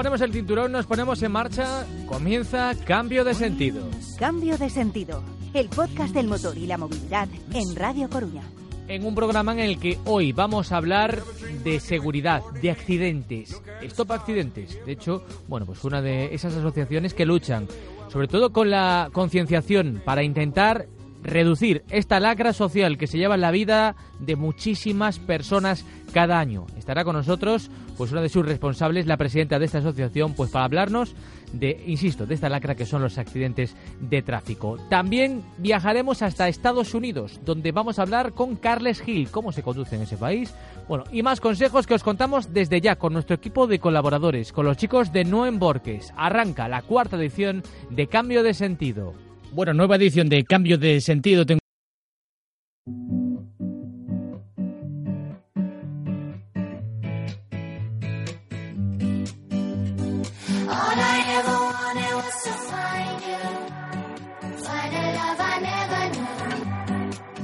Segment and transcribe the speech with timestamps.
[0.00, 3.86] Ponemos el cinturón, nos ponemos en marcha, comienza Cambio de Sentido.
[4.18, 5.22] Cambio de Sentido,
[5.52, 8.40] el podcast del motor y la movilidad en Radio Coruña.
[8.88, 11.22] En un programa en el que hoy vamos a hablar
[11.62, 14.82] de seguridad, de accidentes, Stop Accidentes.
[14.86, 17.68] De hecho, bueno, pues una de esas asociaciones que luchan,
[18.08, 20.88] sobre todo con la concienciación, para intentar
[21.22, 26.66] reducir esta lacra social que se lleva en la vida de muchísimas personas cada año.
[26.76, 30.64] Estará con nosotros pues una de sus responsables, la presidenta de esta asociación, pues para
[30.64, 31.14] hablarnos
[31.52, 34.78] de, insisto, de esta lacra que son los accidentes de tráfico.
[34.88, 39.96] También viajaremos hasta Estados Unidos, donde vamos a hablar con Carles Gil, cómo se conduce
[39.96, 40.54] en ese país.
[40.88, 44.66] Bueno, y más consejos que os contamos desde ya con nuestro equipo de colaboradores, con
[44.66, 46.12] los chicos de No Borques.
[46.16, 49.14] Arranca la cuarta edición de Cambio de Sentido.
[49.52, 51.44] Bueno, nueva edición de Cambio de Sentido.
[51.44, 51.59] Tengo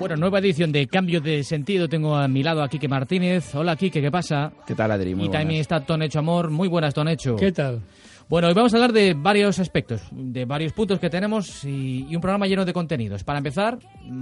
[0.07, 1.89] Bueno, nueva edición de Cambio de Sentido.
[1.89, 3.53] Tengo a mi lado a Quique Martínez.
[3.57, 4.53] Hola, Quique, ¿qué pasa?
[4.65, 5.17] ¿Qué tal, Adri?
[5.17, 6.49] Muy y también está Tonecho Amor.
[6.49, 7.35] Muy buenas, Tonecho.
[7.35, 7.81] ¿Qué tal?
[8.29, 12.21] Bueno, hoy vamos a hablar de varios aspectos, de varios puntos que tenemos y, un
[12.21, 13.23] programa lleno de contenidos.
[13.23, 13.79] Para empezar,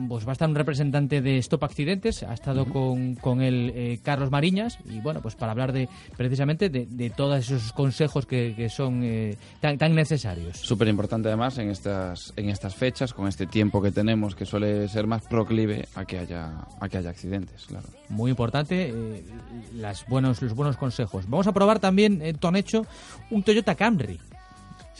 [0.08, 4.00] pues va a estar un representante de Stop Accidentes, ha estado con, con él eh,
[4.02, 5.88] Carlos Mariñas, y bueno, pues para hablar de
[6.18, 10.58] precisamente de, todos esos consejos que, son eh, tan, tan, necesarios.
[10.58, 14.86] Súper importante además en estas, en estas fechas, con este tiempo que tenemos, que suele
[14.88, 17.86] ser más proclive a que haya, a que haya accidentes, claro.
[18.10, 19.24] Muy importante, eh,
[19.72, 21.24] las buenos, los buenos consejos.
[21.26, 22.84] Vamos a probar también, Tonecho,
[23.30, 23.93] un Toyota Camry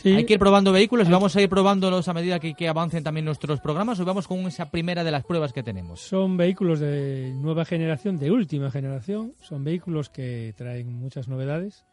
[0.03, 3.03] hay que ir probando vehículos y vamos a ir probándolos a medida que, que, avancen
[3.03, 6.01] también nuestros programas o vamos con esa primera de las pruebas que tenemos.
[6.01, 9.33] Son vehículos de nueva generación, de última generación.
[9.41, 11.85] Son vehículos que traen muchas novedades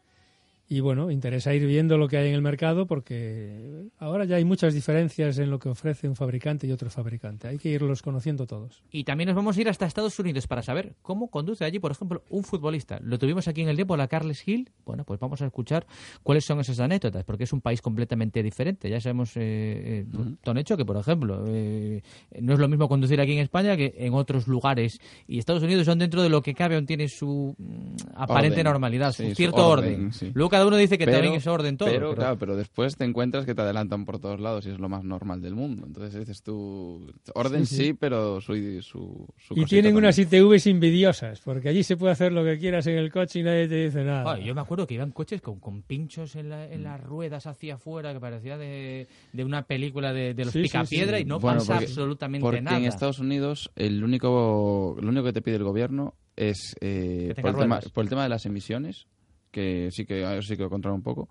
[0.72, 4.44] y bueno, interesa ir viendo lo que hay en el mercado porque ahora ya hay
[4.46, 7.46] muchas diferencias en lo que ofrece un fabricante y otro fabricante.
[7.46, 8.82] Hay que irlos conociendo todos.
[8.90, 11.92] Y también nos vamos a ir hasta Estados Unidos para saber cómo conduce allí, por
[11.92, 12.98] ejemplo, un futbolista.
[13.02, 14.70] Lo tuvimos aquí en el tiempo, la Carles Hill.
[14.86, 15.86] Bueno, pues vamos a escuchar
[16.22, 18.88] cuáles son esas anécdotas, porque es un país completamente diferente.
[18.88, 22.00] Ya sabemos, eh, eh hecho que, por ejemplo, eh,
[22.40, 25.00] no es lo mismo conducir aquí en España que en otros lugares.
[25.28, 29.12] Y Estados Unidos son dentro de lo que cabe, aún tiene su mm, aparente normalidad,
[29.12, 30.10] su cierto orden.
[30.32, 31.88] Luego cada uno dice que también es orden todo.
[31.88, 34.88] Pero, claro, pero después te encuentras que te adelantan por todos lados y es lo
[34.88, 35.84] más normal del mundo.
[35.86, 41.82] Entonces dices tú, orden sí, pero su, su, Y tienen unas ITVs envidiosas, porque allí
[41.82, 44.38] se puede hacer lo que quieras en el coche y nadie te dice nada.
[44.38, 48.12] yo me acuerdo que iban coches con, con pinchos en, en las ruedas hacia afuera,
[48.12, 52.78] que parecía de, de una película de, los picapiedra y no pasa absolutamente porque nada.
[52.78, 57.50] en Estados Unidos el único, lo único que te pide el gobierno es eh, por,
[57.50, 59.06] el tema, por el tema de las emisiones
[59.52, 61.28] que sí que sí que lo controla un poco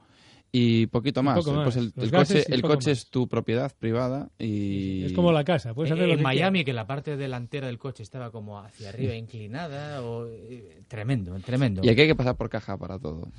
[0.51, 1.43] y poquito más.
[1.43, 5.05] Pues el, coche, el coche es tu propiedad privada y...
[5.05, 5.73] Es como la casa.
[5.73, 10.03] Puedes hacer en Miami, que la parte delantera del coche estaba como hacia arriba inclinada.
[10.03, 10.27] O...
[10.27, 11.81] Eh, tremendo, tremendo.
[11.83, 13.29] Y aquí hay que pasar por caja para todo.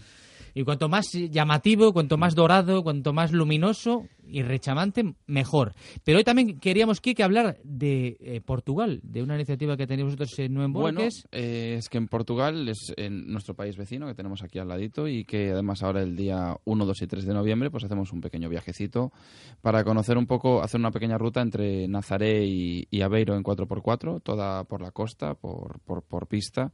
[0.54, 5.74] Y cuanto más llamativo, cuanto más dorado, cuanto más luminoso y rechamante, mejor.
[6.04, 10.38] Pero hoy también queríamos, que hablar de eh, Portugal, de una iniciativa que tenéis vosotros
[10.38, 11.00] en Nuevo Bueno,
[11.32, 15.08] eh, es que en Portugal es en nuestro país vecino que tenemos aquí al ladito
[15.08, 18.20] y que además ahora el día 1, 2 y 3 de noviembre pues hacemos un
[18.20, 19.12] pequeño viajecito
[19.60, 24.22] para conocer un poco, hacer una pequeña ruta entre Nazaré y, y Aveiro en 4x4,
[24.22, 26.72] toda por la costa, por, por, por pista,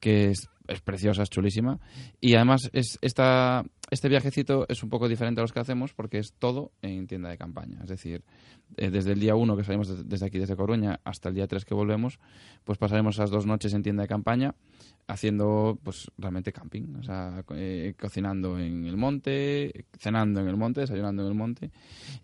[0.00, 1.78] que es es preciosa, es chulísima.
[2.20, 6.18] Y además es esta, este viajecito es un poco diferente a los que hacemos porque
[6.18, 7.80] es todo en tienda de campaña.
[7.82, 8.24] Es decir,
[8.76, 11.64] eh, desde el día 1 que salimos desde aquí, desde Coruña, hasta el día 3
[11.64, 12.18] que volvemos,
[12.64, 14.54] pues pasaremos esas dos noches en tienda de campaña
[15.08, 20.80] haciendo pues realmente camping, o sea, eh, cocinando en el monte, cenando en el monte,
[20.80, 21.70] desayunando en el monte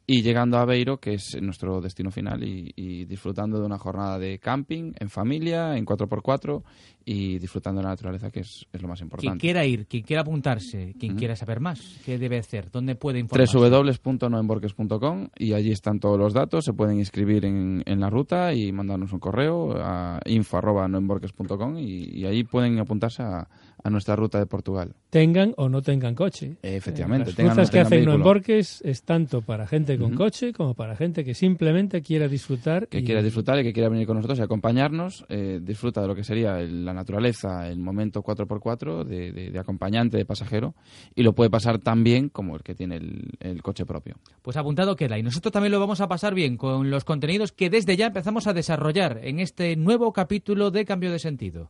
[0.07, 4.19] y llegando a Beiro, que es nuestro destino final y, y disfrutando de una jornada
[4.19, 6.63] de camping en familia, en 4x4
[7.05, 9.29] y disfrutando de la naturaleza, que es, lo más importante.
[9.29, 12.71] Quien quiera ir, quien quiera apuntarse, quien quiera saber más, ¿qué debe hacer?
[12.71, 13.59] ¿Dónde puede informarse?
[13.59, 18.73] www.noemborques.com y allí están todos los datos, se pueden inscribir en, en la ruta y
[18.73, 23.49] mandarnos un correo a info.noemborques.com y, y ahí pueden apuntarse a,
[23.83, 24.95] a nuestra ruta de Portugal.
[25.11, 26.57] Tengan o no tengan coche.
[26.63, 27.33] efectivamente.
[27.37, 31.25] Las rutas que hacen en Borques es tanto para gente con coche como para gente
[31.25, 32.89] que simplemente quiera disfrutar.
[32.89, 35.25] Que quiera disfrutar y que quiera venir con nosotros y acompañarnos.
[35.29, 40.25] Eh, disfruta de lo que sería la naturaleza, el momento 4x4 de, de, acompañante, de
[40.25, 40.75] pasajero.
[41.15, 44.17] Y lo puede pasar tan bien como el que tiene el, el coche propio.
[44.43, 45.19] Pues apuntado queda.
[45.19, 48.47] Y nosotros también lo vamos a pasar bien con los contenidos que desde ya empezamos
[48.47, 51.69] a desarrollar en este nuevo capítulo de Cambio de Sentido.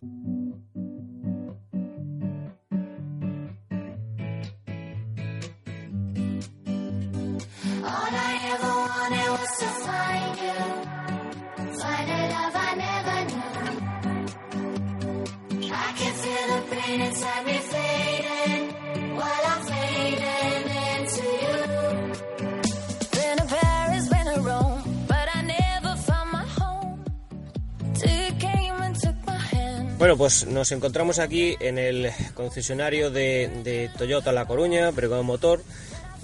[29.98, 35.62] Bueno, pues nos encontramos aquí en el concesionario de, Toyota La Coruña, Pregón Motor.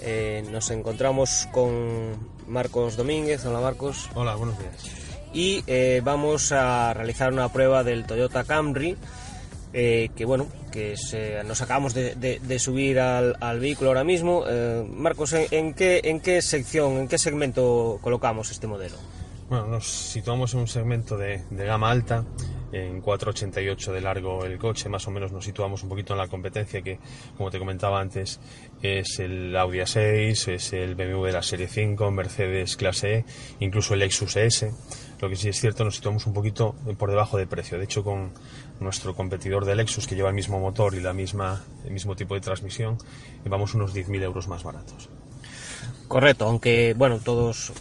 [0.01, 3.43] Eh, nos encontramos con Marcos Domínguez.
[3.45, 4.07] Hola Marcos.
[4.13, 4.75] Hola, buenos días.
[5.33, 8.97] Y eh, vamos a realizar una prueba del Toyota Camry.
[9.71, 10.95] Eh, que bueno, que
[11.45, 14.43] nos acabamos de, subir al, vehículo ahora mismo.
[14.87, 18.95] Marcos, ¿en, qué, ¿en qué sección, en qué segmento colocamos este modelo?
[19.49, 22.23] Bueno, nos situamos en un segmento de, gama alta
[22.71, 26.27] en 4,88 de largo el coche, más o menos nos situamos un poquito en la
[26.27, 26.99] competencia que,
[27.35, 28.39] como te comentaba antes,
[28.83, 33.25] es el Audi A6, es el BMW de la serie 5, Mercedes clase E,
[33.59, 34.71] incluso el Lexus S.
[35.19, 37.77] Lo que sí es cierto, nos situamos un poquito por debajo de precio.
[37.77, 38.31] De hecho, con
[38.79, 42.35] nuestro competidor de Lexus, que lleva el mismo motor y la misma, el mismo tipo
[42.35, 42.97] de transmisión,
[43.45, 45.09] vamos unos 10.000 euros más baratos.
[46.07, 47.71] Correcto, aunque bueno, todos,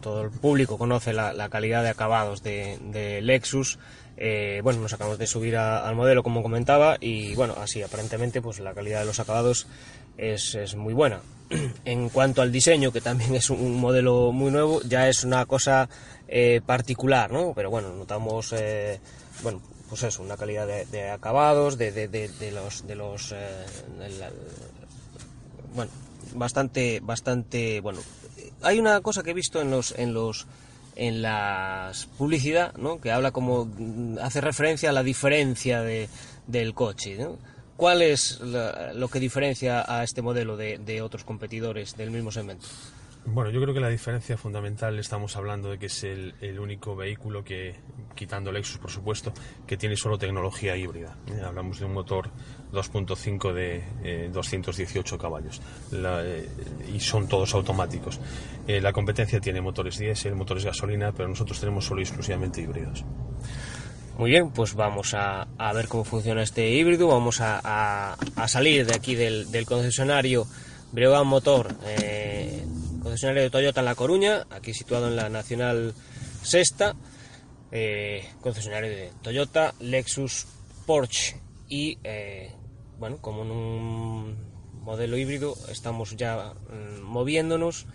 [0.00, 3.78] todo, el público conoce la, calidad de acabados de Lexus,
[4.16, 8.60] eh, bueno, nos acabamos de subir al modelo como comentaba y bueno, así aparentemente pues
[8.60, 9.66] la calidad de los acabados
[10.16, 11.20] es, es, muy buena.
[11.84, 15.88] En cuanto al diseño, que también es un modelo muy nuevo, ya es una cosa
[16.28, 17.52] eh, particular, ¿no?
[17.54, 19.00] Pero bueno, notamos, eh,
[19.42, 23.34] bueno, pues eso, una calidad de, acabados, de, de, de, los, de los,
[25.74, 25.90] bueno,
[26.34, 28.00] bastante, bastante, bueno.
[28.62, 30.46] Hay una cosa que he visto en los, en los
[30.96, 33.00] en la publicidad, ¿no?
[33.00, 36.08] que habla como, mm, hace referencia a la diferencia de,
[36.46, 37.18] del coche.
[37.76, 42.66] ¿Cuál es lo que diferencia a este modelo de, de otros competidores del mismo segmento?
[43.26, 47.42] Bueno, yo creo que la diferencia fundamental estamos hablando de que es el, único vehículo
[47.42, 47.74] que,
[48.14, 49.32] quitando Lexus por supuesto,
[49.66, 51.16] que tiene solo tecnología híbrida.
[51.28, 52.30] Eh, hablamos de un motor
[52.72, 55.62] 2.5 de 218 eh, caballos
[55.92, 56.48] eh,
[56.94, 58.20] y son todos automáticos.
[58.66, 63.04] la competencia tiene motores diésel, motores gasolina, pero nosotros tenemos solo y exclusivamente híbridos.
[64.18, 67.08] Muy bien, pues vamos a, ver cómo funciona este híbrido.
[67.08, 68.16] Vamos a,
[68.46, 70.46] salir de aquí del, concesionario
[70.92, 71.74] Breogán Motor
[73.04, 75.94] concesionario de Toyota en La Coruña, aquí situado en la Nacional
[76.42, 76.96] Sexta,
[77.70, 80.46] eh, concesionario de Toyota, Lexus,
[80.86, 81.36] Porsche
[81.68, 82.50] y, eh,
[82.98, 84.36] bueno, como en un
[84.82, 87.86] modelo híbrido estamos ya mm, moviéndonos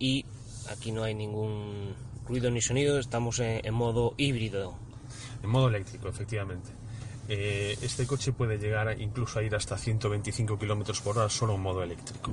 [0.00, 0.26] y
[0.68, 1.94] aquí no hay ningún
[2.26, 4.74] ruido ni sonido, estamos en modo híbrido.
[5.42, 6.81] En modo eléctrico, efectivamente.
[7.28, 11.60] Eh, este coche puede llegar incluso a ir hasta 125 kilómetros por hora solo en
[11.60, 12.30] modo eléctrico.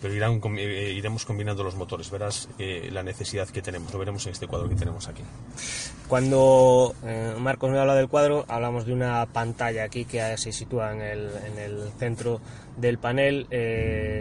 [0.00, 0.14] Pero
[0.56, 4.46] eh, iremos combinando los motores, verás eh, la necesidad que tenemos, lo veremos en este
[4.46, 5.22] cuadro que tenemos aquí.
[6.06, 6.94] Cuando
[7.38, 11.30] Marcos me habla del cuadro, hablamos de una pantalla aquí que se sitúa en el,
[11.46, 12.40] en el centro
[12.76, 13.46] del panel,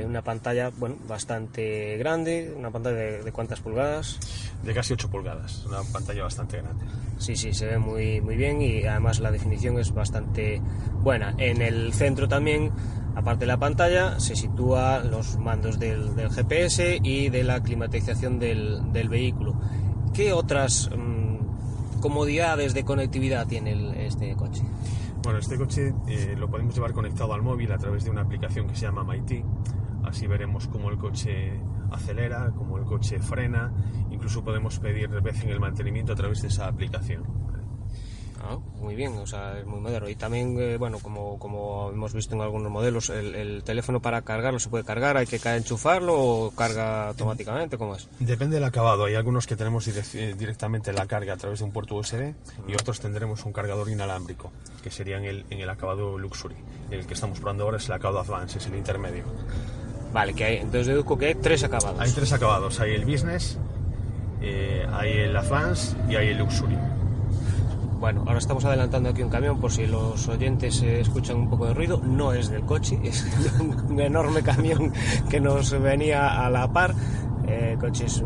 [0.06, 4.20] una pantalla bueno, bastante grande, una pantalla de, de cuántas pulgadas
[4.68, 6.86] de casi 8 pulgadas, una pantalla bastante grande.
[7.18, 10.62] Sí, sí, se ve muy, muy bien y además la definición es bastante
[11.02, 11.34] buena.
[11.38, 12.72] En el centro también,
[13.16, 19.08] aparte de la pantalla, se sitúan los mandos del, GPS y de la climatización del,
[19.10, 19.58] vehículo.
[20.14, 24.64] ¿Qué otras mm, comodidades de conectividad tiene este coche?
[25.24, 28.68] Bueno, este coche eh, lo podemos llevar conectado al móvil a través de una aplicación
[28.68, 29.46] que se llama MyT.
[30.04, 31.54] Así veremos cómo el coche
[31.92, 33.72] acelera, cómo el coche frena,
[34.18, 37.24] incluso podemos pedir en el mantenimiento a través de esa aplicación.
[38.40, 40.10] Ah, muy bien, o sea, es muy moderno.
[40.10, 44.60] Y también, eh, bueno, como, como hemos visto en algunos modelos, el, teléfono para cargarlo
[44.60, 48.08] se puede cargar, hay que enchufarlo o carga automáticamente, ¿cómo es?
[48.20, 49.06] Depende del acabado.
[49.06, 49.86] Hay algunos que tenemos
[50.38, 52.34] directamente la carga a través de un puerto USB
[52.68, 56.56] y otros tendremos un cargador inalámbrico, que sería en el, en el acabado Luxury.
[56.90, 59.24] El que estamos probando ahora es el acabado Advance, es el intermedio.
[60.14, 62.00] Vale, que hay, entonces deduzco que hay tres acabados.
[62.00, 62.80] Hay tres acabados.
[62.80, 63.58] Hay el Business,
[64.42, 66.78] eh, hay el Advance y hay el Luxury.
[68.00, 71.74] Bueno, ahora estamos adelantando aquí un camión por si los oyentes escuchan un poco de
[71.74, 72.00] ruido.
[72.04, 73.26] No es del coche, es
[73.90, 74.94] un enorme camión
[75.30, 76.94] que nos venía a la par.
[77.48, 78.24] Eh, el coche es, eh,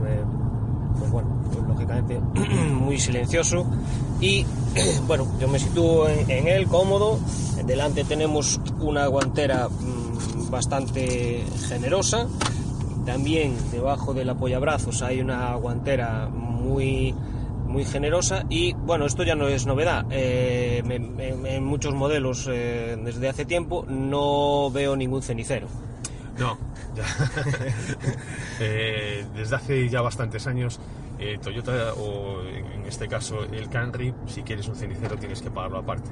[1.00, 1.30] pues bueno,
[1.68, 2.20] lógicamente
[2.74, 3.66] muy silencioso.
[4.20, 4.46] Y
[5.08, 7.20] bueno, yo me sitúo en, en él cómodo.
[7.66, 12.28] Delante tenemos una guantera mm, bastante generosa
[13.12, 17.14] también debajo del apoyabrazos hay una guantera muy,
[17.68, 20.06] muy generosa y bueno, esto ya no es novedad.
[20.12, 25.68] Eh, en, muchos modelos eh, desde hace tiempo no veo ningún cenicero.
[26.40, 26.58] No,
[28.62, 30.80] eh, desde hace ya bastantes años
[31.44, 36.10] Toyota o en este caso el Camry, si quieres un cenicero tienes que pagarlo aparte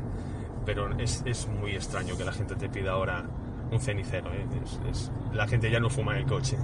[0.66, 3.26] pero es, es muy extraño que la gente te pida ahora
[3.72, 4.32] un cenicero.
[4.34, 4.46] ¿eh?
[5.34, 6.58] La gente ya no fuma en el coche.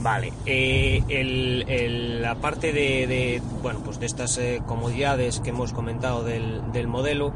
[0.00, 6.22] Vale, eh, la parte de, de, bueno, pues de estas eh, comodidades que hemos comentado
[6.22, 7.32] del, del modelo,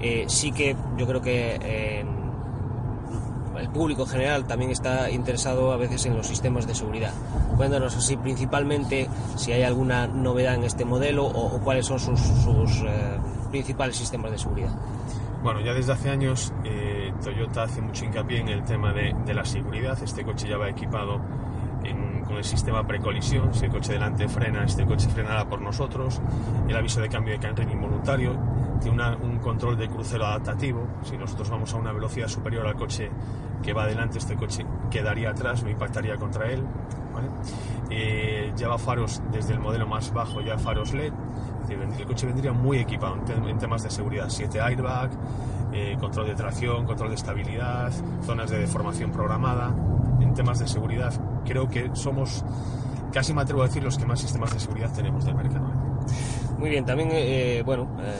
[0.00, 2.04] eh, sí que yo creo que
[3.58, 7.12] el público general también está interesado a veces en los sistemas de seguridad.
[7.56, 12.18] Cuéntanos así principalmente si hay alguna novedad en este modelo o, cuáles son sus,
[13.50, 14.70] principales sistemas de seguridad.
[15.44, 19.34] Bueno, ya desde hace años eh, Toyota hace mucho hincapié en el tema de, de
[19.34, 19.96] la seguridad.
[20.02, 21.20] Este coche ya va equipado
[22.24, 23.52] con el sistema precolisión.
[23.54, 26.20] Si el coche delante frena, este coche frenará por nosotros.
[26.68, 28.36] El aviso de cambio de carril involuntario.
[28.80, 30.86] Tiene un control de crucero adaptativo.
[31.02, 33.10] Si nosotros vamos a una velocidad superior al coche
[33.62, 36.62] que va adelante, este coche quedaría atrás, no impactaría contra él.
[37.12, 37.28] ¿vale?
[37.90, 41.12] Eh, lleva faros desde el modelo más bajo, ya faros LED.
[41.76, 44.26] Vend- el coche vendría muy equipado en, tem- en temas de seguridad.
[44.28, 45.10] 7 airbag,
[45.72, 47.92] eh, control de tracción, control de estabilidad,
[48.24, 49.74] zonas de deformación programada.
[50.20, 51.12] En temas de seguridad,
[51.44, 52.44] creo que somos,
[53.12, 55.66] casi me atrevo a decir, los que más sistemas de seguridad tenemos del mercado.
[55.66, 56.54] ¿eh?
[56.58, 58.14] Muy bien, también, eh, bueno, eh,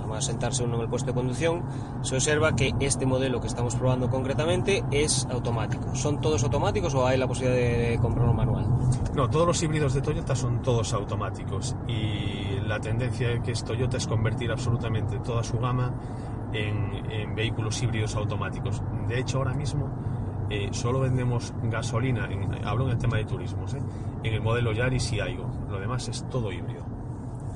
[0.00, 1.62] vamos a sentarse uno en el puesto de conducción,
[2.02, 5.94] se observa que este modelo que estamos probando concretamente es automático.
[5.94, 8.66] ¿Son todos automáticos o hay la posibilidad de, de comprarlo manual?
[9.14, 13.96] No, todos los híbridos de Toyota son todos automáticos y la tendencia que es Toyota
[13.96, 15.94] es convertir absolutamente toda su gama
[16.52, 18.82] en, en vehículos híbridos automáticos.
[19.08, 19.88] De hecho, ahora mismo
[20.50, 23.78] eh, solo vendemos gasolina, en- hablo en el tema de turismos, ¿eh?
[24.22, 25.48] en el modelo Yaris y Aigo.
[25.70, 26.84] Lo demás es todo híbrido.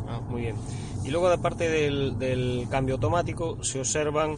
[0.08, 0.56] Ah, muy bien.
[1.04, 4.36] Y luego, aparte del, del cambio automático, se observan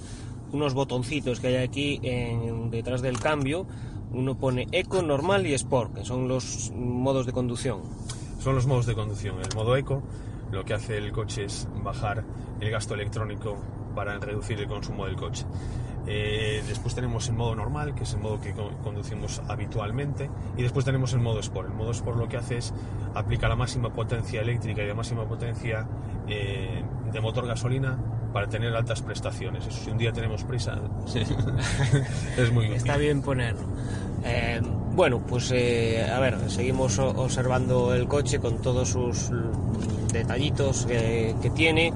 [0.52, 3.66] unos botoncitos que hay aquí en- detrás del cambio.
[4.12, 7.80] Uno pone Eco, Normal y Sport, que son los modos de conducción.
[8.38, 9.36] Son los modos de conducción.
[9.40, 10.02] El modo eco
[10.52, 12.22] lo que hace el coche es bajar
[12.60, 13.56] el gasto electrónico
[13.94, 15.44] para reducir el consumo del coche.
[16.06, 20.62] Eh, después tenemos el modo normal, que es el modo que co- conducimos habitualmente, y
[20.62, 21.68] después tenemos el modo Sport.
[21.68, 22.72] El modo Sport lo que hace es
[23.14, 25.86] aplica la máxima potencia eléctrica y la máxima potencia
[26.26, 26.82] eh,
[27.12, 27.96] de motor gasolina
[28.32, 29.66] para tener altas prestaciones.
[29.66, 30.80] Eso si un día tenemos prisa,
[32.36, 32.76] es muy útil.
[32.76, 33.60] Está bien ponerlo.
[34.24, 34.60] Eh,
[34.94, 39.30] bueno, pues eh, a ver, seguimos observando el coche con todos sus
[40.12, 41.92] detallitos que, que tiene.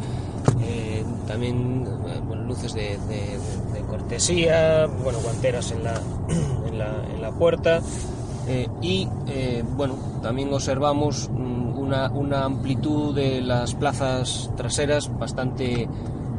[0.62, 2.98] Eh, también eh, luces de,
[3.88, 6.00] cortesía, bueno, guanteras en la,
[7.12, 7.80] en la, puerta.
[8.48, 15.88] Eh, y eh, bueno, también observamos mm, una, una amplitud de las plazas traseras bastante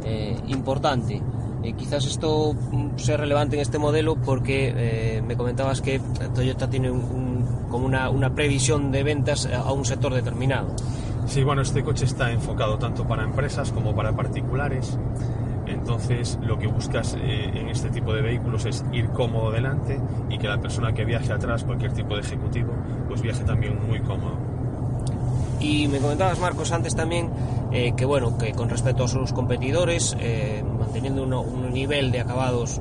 [0.05, 1.21] eh, importante.
[1.63, 5.99] Eh, quizás esto mm, sea relevante en este modelo porque eh, me comentabas que
[6.33, 6.89] Toyota tiene
[7.69, 10.67] como una, una previsión de ventas a un sector determinado.
[11.27, 14.97] Sí, bueno, este coche está enfocado tanto para empresas como para particulares.
[15.67, 20.37] Entonces, lo que buscas eh, en este tipo de vehículos es ir cómodo delante y
[20.37, 22.71] que la persona que viaje atrás, cualquier tipo de ejecutivo,
[23.09, 24.35] pues viaje también muy cómodo.
[25.59, 27.29] Y me comentabas, Marcos, antes también
[27.73, 32.21] eh, que bueno, que con respecto a sus competidores, eh, manteniendo uno- un nivel de
[32.21, 32.79] acabados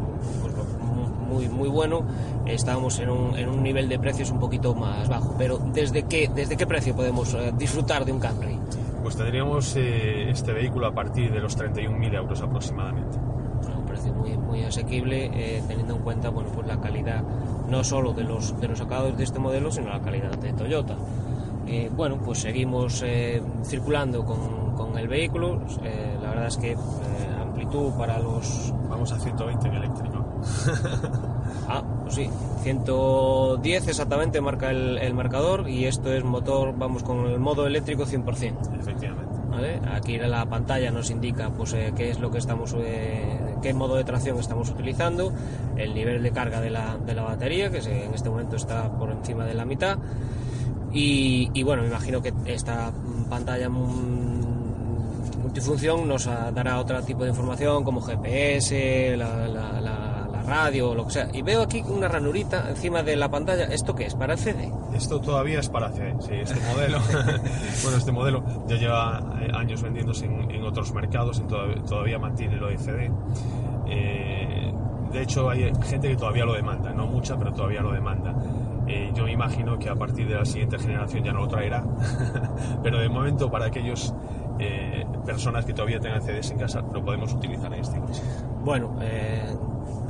[1.37, 2.03] muy, muy bueno,
[2.47, 5.35] estábamos en un, en un nivel de precios un poquito más bajo.
[5.37, 8.59] Pero ¿desde qué, desde qué precio podemos eh, disfrutar de un Camry?
[9.03, 13.19] Pues tendríamos eh, este vehículo a partir de los 31.000 euros aproximadamente.
[13.63, 17.23] Bueno, un precio muy, muy asequible, eh, teniendo en cuenta bueno, pues la calidad
[17.69, 20.97] no solo de los, de los acabados de este modelo, sino la calidad de Toyota.
[21.67, 25.61] Eh, bueno, pues seguimos eh, circulando con, con el vehículo.
[25.83, 26.77] eh, la verdad es que
[27.41, 28.73] amplitud para los.
[28.89, 30.26] Vamos a 120 en eléctrico.
[31.69, 32.31] Ah, pues sí,
[32.63, 38.05] 110 exactamente marca el, el marcador y esto es motor, vamos con el modo eléctrico
[38.07, 38.79] 100%.
[38.79, 39.35] Efectivamente.
[39.51, 39.81] ¿vale?
[39.93, 43.75] Aquí en la pantalla nos indica pues, eh, qué es lo que estamos, eh, qué
[43.75, 45.33] modo de tracción estamos utilizando,
[45.77, 49.11] el nivel de carga de la, de la batería, que en este momento está por
[49.11, 49.99] encima de la mitad.
[50.93, 52.93] Y, y, bueno, me imagino que esta
[53.29, 60.06] pantalla mm, multifunción nos ah, dará otro tipo de información como GPS, la, la- la-
[60.47, 61.29] radio, lo que sea.
[61.33, 63.65] Y veo aquí una ranurita encima de la pantalla.
[63.65, 64.15] ¿Esto qué es?
[64.15, 64.71] ¿Para el CD?
[64.95, 66.99] Esto todavía es para CD, sí, este modelo.
[67.83, 72.19] bueno, este modelo ya lleva eh, años vendiéndose en, en otros mercados, en todavía, todavía
[72.19, 73.11] mantiene lo de CD.
[73.89, 74.73] Eh,
[75.13, 78.35] de hecho, hay gente que todavía lo demanda, no mucha, pero todavía lo demanda.
[78.87, 81.85] Eh, yo me imagino que a partir de la siguiente generación ya no lo traerá,
[82.83, 84.15] pero de momento para aquellos
[84.59, 88.23] eh, personas que todavía tengan CDs en casa lo podemos utilizar en este coche.
[88.65, 89.43] Bueno, eh,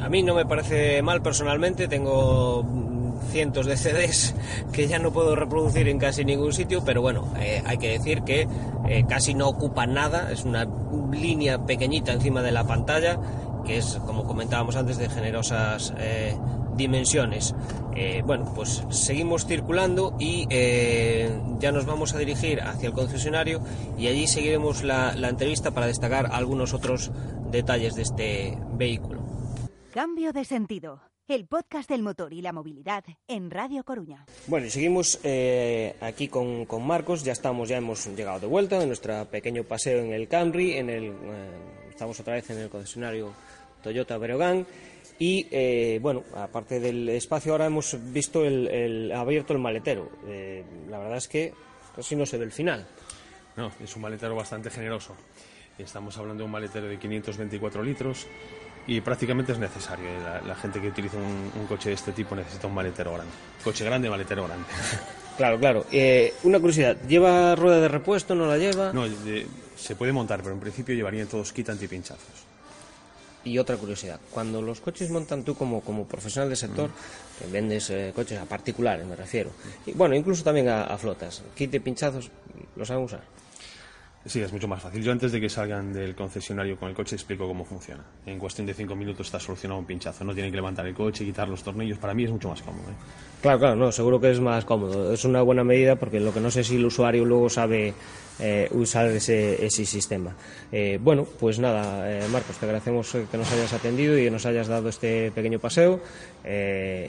[0.00, 4.34] a mí no me parece mal personalmente, tengo mm, cientos de CDs
[4.72, 8.22] que ya no puedo reproducir en casi ningún sitio, pero bueno, eh, hay que decir
[8.22, 8.48] que
[8.88, 10.66] eh, casi no ocupa nada, es una
[11.12, 13.18] línea pequeñita encima de la pantalla,
[13.64, 16.36] que es, como comentábamos antes, de generosas eh,
[16.76, 17.54] dimensiones.
[18.24, 20.46] bueno, pues seguimos circulando y
[21.58, 23.60] ya nos vamos a dirigir hacia el concesionario
[23.96, 27.10] y allí seguiremos la entrevista para destacar algunos otros
[27.50, 29.25] detalles de este vehículo.
[29.96, 34.26] Cambio de sentido el podcast del motor y la movilidad en Radio Coruña.
[34.46, 38.88] Bueno, y seguimos eh, aquí con, Marcos, ya estamos, ya hemos llegado de vuelta en
[38.88, 43.32] nuestro pequeño paseo en el Camry, en el, eh, estamos otra vez en el concesionario
[43.82, 44.66] Toyota Breogán
[45.18, 50.10] y eh, bueno, aparte del espacio ahora hemos visto el, abierto el maletero.
[50.90, 51.54] la verdad es que
[51.96, 52.86] casi no se ve el final.
[53.56, 55.16] No, es un maletero bastante generoso.
[55.78, 58.26] Estamos hablando de un maletero de 524 litros
[58.86, 60.06] y prácticamente es necesario.
[60.46, 63.32] La, gente que utiliza un, coche de este tipo necesita un maletero grande.
[63.62, 64.66] Coche grande, maletero grande.
[65.36, 65.84] Claro, claro.
[65.92, 68.34] Eh, una curiosidad, ¿lleva rueda de repuesto?
[68.34, 68.90] ¿No la lleva?
[68.94, 69.04] No,
[69.76, 72.46] se puede montar, pero en principio llevarían todos kit antipinchazos.
[73.44, 76.88] Y otra curiosidad, cuando los coches montan tú como, como profesional del sector,
[77.38, 79.50] que vendes eh, coches a particulares, me refiero,
[79.84, 82.30] y bueno, incluso también a, a flotas, kit de pinchazos,
[82.74, 83.20] ¿los saben usar?
[84.26, 85.02] Sí, es mucho más fácil.
[85.04, 88.02] Yo antes de que salgan del concesionario con el coche explico cómo funciona.
[88.26, 90.24] En cuestión de cinco minutos está solucionado un pinchazo.
[90.24, 91.98] No tienen que levantar el coche, quitar los tornillos.
[91.98, 92.90] Para mí es mucho más cómodo.
[92.90, 92.94] ¿eh?
[93.40, 95.12] Claro, claro, no, seguro que es más cómodo.
[95.12, 97.94] Es una buena medida porque lo que no sé si el usuario luego sabe
[98.40, 100.34] eh, usar ese, ese sistema.
[100.72, 104.66] Eh, bueno, pues nada, Marcos, te agradecemos que nos hayas atendido y que nos hayas
[104.66, 106.00] dado este pequeño paseo.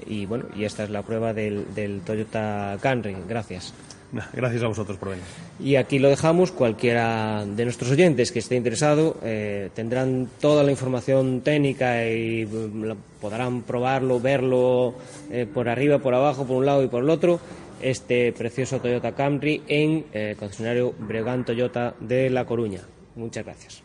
[0.05, 3.15] y bueno, y esta es la prueba del, del Toyota Camry.
[3.27, 3.73] Gracias.
[4.33, 5.23] Gracias a vosotros por venir.
[5.59, 6.51] Y aquí lo dejamos.
[6.51, 12.91] Cualquiera de nuestros oyentes que esté interesado eh, tendrán toda la información técnica y mm,
[13.21, 14.95] podrán probarlo, verlo
[15.31, 17.39] eh, por arriba, por abajo, por un lado y por el otro.
[17.81, 22.81] Este precioso Toyota Camry en eh, concesionario Bregan Toyota de La Coruña.
[23.15, 23.83] Muchas gracias.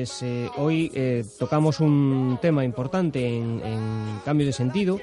[0.00, 3.60] Pues eh, hoy eh, tocamos un tema importante en,
[4.24, 4.98] cambio de sentido,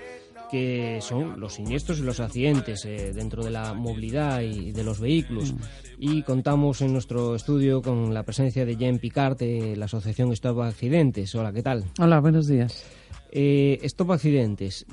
[0.50, 5.00] que son los siniestros y los accidentes eh, dentro de la movilidad y de los
[5.00, 5.54] vehículos.
[5.54, 5.58] Mm.
[6.00, 10.62] Y contamos en nuestro estudio con la presencia de Jean Picard de la Asociación Stop
[10.62, 11.36] Accidentes.
[11.36, 11.86] Hola, ¿qué tal?
[12.00, 12.84] Hola, buenos días.
[13.32, 14.84] Stop Accidentes.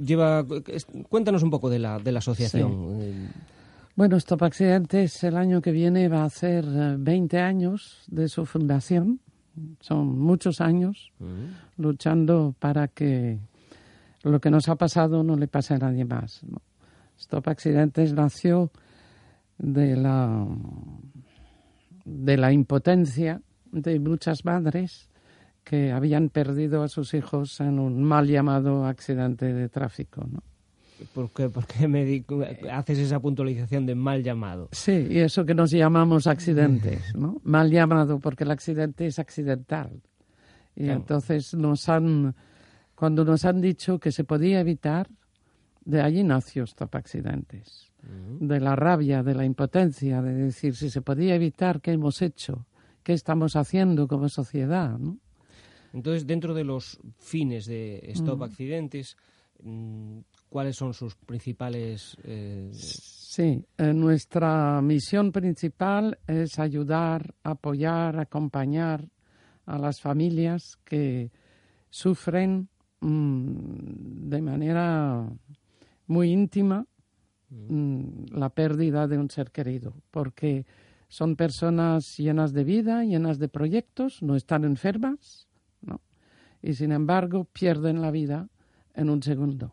[0.00, 0.46] Lleva,
[1.08, 3.32] cuéntanos un poco de la, de la asociación.
[3.94, 8.46] Bueno, Stop Accidentes el año que viene va a hacer 20 eh, años de su
[8.46, 9.20] fundación.
[9.80, 11.12] Son muchos años
[11.76, 13.38] luchando para que
[14.22, 16.40] lo que nos ha pasado no le pase a nadie más.
[17.18, 18.70] Stop Accidentes nació
[19.58, 20.46] de la,
[22.06, 25.10] de la impotencia de muchas madres
[25.64, 30.26] que habían perdido a sus hijos en un mal llamado accidente de tráfico.
[30.26, 30.42] ¿no?
[31.14, 32.24] ¿Por qué, me
[32.70, 34.68] haces esa puntualización de mal llamado?
[34.72, 37.40] Sí, y eso que nos llamamos accidentes, ¿no?
[37.42, 40.02] Mal llamado porque el accidente es accidental.
[40.74, 42.34] Y entonces nos han,
[42.94, 45.08] cuando nos han dicho que se podía evitar,
[45.84, 47.90] de allí nació Stop Accidentes.
[48.40, 52.66] De la rabia, de la impotencia, de decir si se podía evitar, ¿qué hemos hecho?
[53.04, 54.98] ¿Qué estamos haciendo como sociedad?
[54.98, 55.18] ¿no?
[55.92, 59.16] Entonces, dentro de los fines de Stop Accidentes,
[59.62, 60.18] mm,
[60.52, 62.14] ¿Cuáles son sus principales...?
[62.24, 62.68] Eh...
[62.74, 69.08] Sí, eh, nuestra misión principal es ayudar, apoyar, acompañar
[69.64, 71.30] a las familias que
[71.88, 72.68] sufren
[73.00, 75.26] mm, de manera
[76.08, 76.84] muy íntima
[77.48, 77.74] mm.
[77.74, 80.66] Mm, la pérdida de un ser querido, porque
[81.08, 85.48] son personas llenas de vida, llenas de proyectos, no están enfermas,
[85.80, 86.02] ¿no?
[86.60, 88.50] y sin embargo pierden la vida
[88.94, 89.72] en un segundo.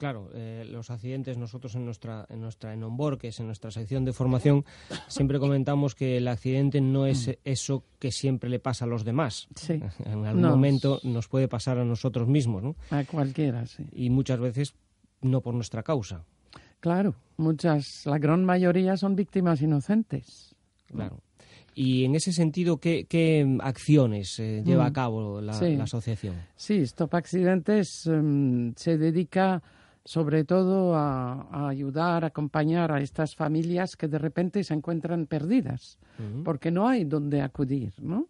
[0.00, 4.14] Claro, eh, los accidentes nosotros en nuestra en nuestra en Onborques, en nuestra sección de
[4.14, 4.64] formación,
[5.08, 7.32] siempre comentamos que el accidente no es mm.
[7.44, 9.46] eso que siempre le pasa a los demás.
[9.54, 9.78] Sí.
[10.06, 12.76] En algún momento nos puede pasar a nosotros mismos, ¿no?
[12.90, 13.84] A cualquiera, sí.
[13.92, 14.74] Y muchas veces
[15.20, 16.24] no por nuestra causa.
[16.80, 20.54] Claro, muchas, la gran mayoría son víctimas inocentes.
[20.86, 21.20] Claro.
[21.74, 24.94] Y en ese sentido, ¿qué, acciones eh, lleva a mm.
[24.94, 26.36] cabo la, asociación?
[26.56, 29.62] Sí, Stop Accidentes em, se dedica
[30.04, 35.98] sobre todo a, ayudar, a acompañar a estas familias que de repente se encuentran perdidas,
[36.44, 38.28] porque no hay donde acudir, ¿no?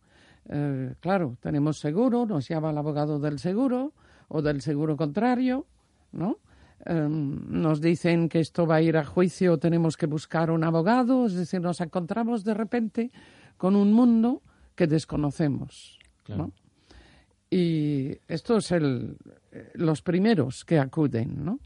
[0.49, 3.93] Eh, claro, tenemos seguro, nos llama el abogado del seguro
[4.29, 5.67] o del seguro contrario,
[6.13, 6.39] ¿no?
[6.87, 11.27] Em, nos dicen que esto va a ir a juicio, tenemos que buscar un abogado,
[11.27, 13.11] es decir, nos encontramos de repente
[13.59, 14.43] con un mundo
[14.75, 15.99] que desconocemos.
[16.29, 16.53] ¿no?
[17.51, 19.19] Y estos son
[19.75, 21.59] los primeros que acuden, ¿no?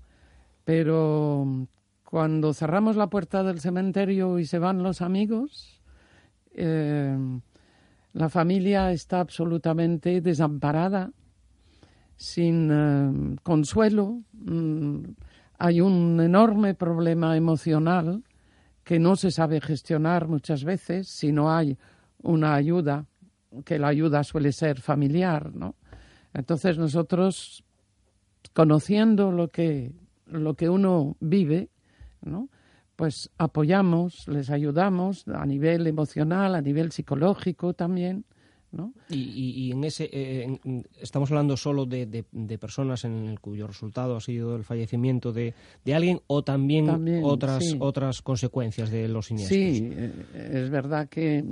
[0.65, 1.67] Pero
[2.05, 5.83] cuando cerramos la puerta del cementerio y se van los amigos,
[6.55, 7.17] eh,
[8.13, 11.11] la familia está absolutamente desamparada,
[12.17, 14.23] sin eh, consuelo.
[14.33, 15.01] Mm,
[15.59, 18.23] hay un enorme problema emocional
[18.85, 21.77] que no se sabe gestionar muchas veces si no hay
[22.23, 23.07] una ayuda
[23.65, 25.77] que la ayuda suele ser familiar, ¿no?
[26.33, 27.65] Entonces nosotros,
[28.55, 29.93] conociendo lo que,
[30.27, 31.69] lo que uno vive,
[32.23, 32.49] ¿no?
[32.97, 38.25] pues apoyamos, les ayudamos a nivel emocional, a nivel psicológico también,
[39.09, 40.59] y, en ese eh,
[41.01, 45.55] estamos hablando solo de, de, personas en el cuyo resultado ha sido el fallecimiento de,
[45.85, 46.89] de alguien o también,
[47.23, 49.59] otras otras consecuencias de los siniestros.
[49.59, 51.45] Sí, eh, es verdad que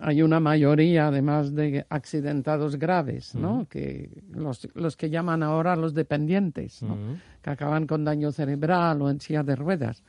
[0.00, 3.66] hay una mayoría además de accidentados graves, ¿no?
[3.68, 6.80] Que los, los que llaman ahora los dependientes,
[7.42, 10.02] Que acaban con daño cerebral o en silla de ruedas.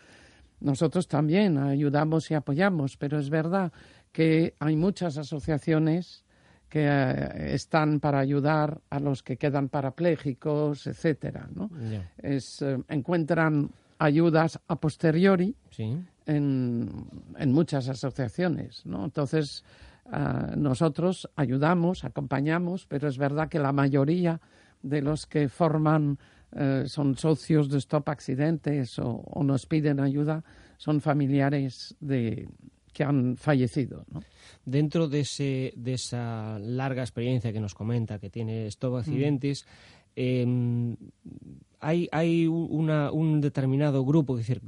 [0.61, 3.71] Nosotros también ayudamos y apoyamos, pero es verdad
[4.11, 6.23] que hay muchas asociaciones
[6.71, 11.69] que eh, están para ayudar a los que quedan parapléjicos, etcétera, ¿no?
[12.17, 15.53] Es, eh, encuentran ayudas a posteriori
[16.25, 16.89] en,
[17.37, 19.03] en, muchas asociaciones, ¿no?
[19.03, 19.65] Entonces,
[20.05, 24.39] ah, nosotros ayudamos, acompañamos, pero es verdad que la mayoría
[24.81, 26.19] de los que forman
[26.53, 30.41] eh, son socios de Stop Accidentes o, o, nos piden ayuda
[30.77, 32.47] son familiares de,
[32.93, 34.05] que han fallecido.
[34.09, 34.21] ¿no?
[34.65, 39.65] Dentro de, ese, de esa larga experiencia que nos comenta que tiene Stop Accidentes,
[40.15, 40.95] em,
[41.79, 44.61] hay, hay una, un determinado grupo, es decir,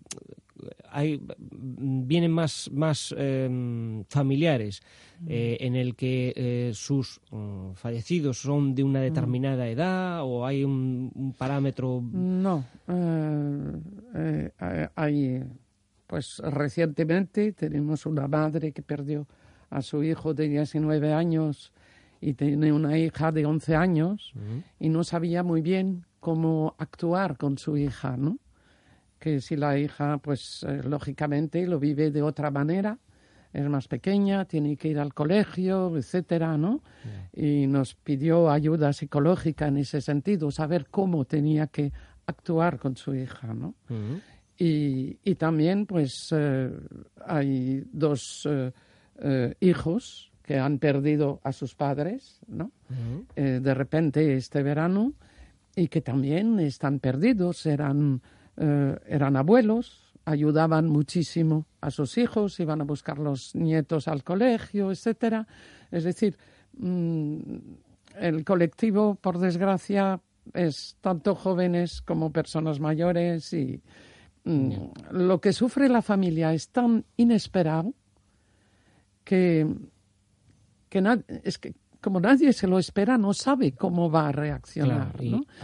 [0.89, 4.81] hay, vienen más, más em, familiares
[5.27, 10.63] eh, en el que eh, sus mm, fallecidos son de una determinada edad o hay
[10.63, 12.03] un, un parámetro.
[12.11, 14.51] No, eh,
[14.95, 15.43] hay
[16.07, 19.25] pues recientemente tenemos una madre que perdió
[19.73, 21.71] a su hijo de 19 años
[22.21, 24.33] y tiene una hija de 11 años
[24.79, 28.37] y no sabía muy bien cómo actuar con su hija, ¿no?
[29.19, 32.97] Que si la hija, pues eh, lógicamente lo vive de otra manera,
[33.51, 36.81] es más pequeña, tiene que ir al colegio, etcétera, ¿no?
[37.35, 41.91] Y nos pidió ayuda psicológica en ese sentido, saber cómo tenía que
[42.25, 43.75] actuar con su hija, ¿no?
[44.57, 46.71] Y, y también, pues, eh,
[47.25, 48.71] hay dos eh,
[49.19, 52.71] eh, hijos que han perdido a sus padres, ¿no?
[53.35, 55.13] de repente este verano
[55.75, 58.21] y que también están perdidos, eran,
[58.57, 65.47] eran abuelos, ayudaban muchísimo a sus hijos, iban a buscar los nietos al colegio, etcétera.
[65.89, 66.37] Es decir,
[66.77, 67.37] mm,
[68.19, 70.19] el colectivo, por desgracia,
[70.53, 73.81] es tanto jóvenes como personas mayores y,
[74.45, 74.73] Mm,
[75.11, 77.93] lo que sufre la familia es tan inesperado
[79.23, 79.67] que,
[80.89, 81.03] que
[81.43, 85.15] es que como nadie se lo espera, no sabe cómo va a reaccionar,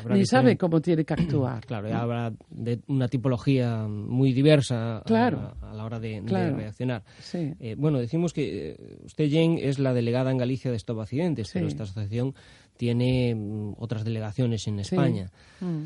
[0.09, 1.65] ni sabe cómo tiene que actuar.
[1.65, 7.03] Claro, y habrá de una tipología muy diversa a, la hora de, reaccionar.
[7.33, 11.49] Eh, bueno, decimos que eh, usted, Jane, es la delegada en Galicia de Stop Accidentes,
[11.53, 12.33] pero esta asociación
[12.77, 15.29] tiene mm, otras delegaciones en España.
[15.59, 15.83] Mm.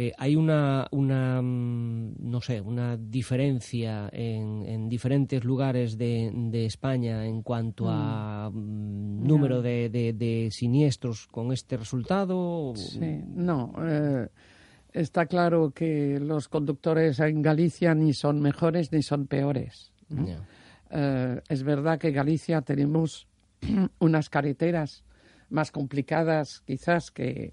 [0.00, 6.66] Eh, hay una, una, mm, no sé, una diferencia en, en diferentes lugares de, de,
[6.66, 8.54] España en cuanto a mm.
[8.54, 12.74] Mm, número de, de, siniestros con este resultado?
[12.76, 13.74] Sí, no.
[13.80, 14.28] Eh,
[14.92, 19.90] está claro que los conductores en Galicia ni son mejores ni son peores.
[20.92, 23.26] Eh, es verdad que en Galicia tenemos
[23.98, 25.02] unas carreteras
[25.50, 27.52] más complicadas quizás que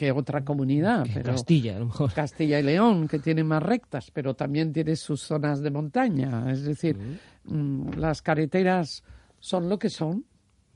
[0.00, 1.06] que otra comunidad.
[1.12, 2.10] pero Castilla, a lo mejor.
[2.14, 6.50] Castilla y León, que tiene más rectas, pero también tiene sus zonas de montaña.
[6.50, 6.96] Es decir,
[7.44, 9.04] mm, las carreteras
[9.40, 10.24] son lo que son.